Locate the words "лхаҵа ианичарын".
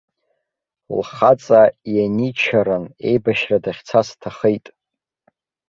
0.97-2.85